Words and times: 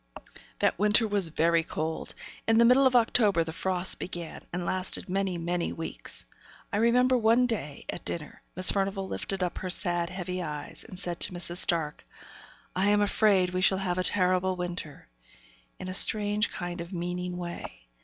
That 0.57 0.79
winter 0.79 1.07
was 1.07 1.27
very 1.29 1.61
cold. 1.63 2.15
In 2.47 2.57
the 2.57 2.65
middle 2.65 2.87
of 2.87 2.95
October 2.95 3.43
the 3.43 3.53
frosts 3.53 3.93
began, 3.93 4.41
and 4.51 4.65
lasted 4.65 5.07
many, 5.07 5.37
many 5.37 5.71
weeks. 5.71 6.25
I 6.73 6.77
remember 6.77 7.15
one 7.15 7.45
day, 7.45 7.85
at 7.87 8.03
dinner, 8.03 8.41
Miss 8.55 8.71
Furnivall 8.71 9.07
lifted 9.07 9.43
up 9.43 9.59
her 9.59 9.69
sad, 9.69 10.09
heavy 10.09 10.41
eyes, 10.41 10.83
and 10.83 10.97
said 10.97 11.19
to 11.19 11.33
Mrs. 11.33 11.57
Stark, 11.57 12.03
'I 12.75 12.87
am 12.89 13.01
afraid 13.01 13.51
we 13.51 13.61
shall 13.61 13.77
have 13.77 13.99
a 13.99 14.03
terrible 14.03 14.55
winter,' 14.55 15.07
in 15.77 15.87
a 15.87 15.93
strange 15.93 16.49
kind 16.49 16.81
of 16.81 16.91
meaning 16.91 17.37
way. 17.37 17.83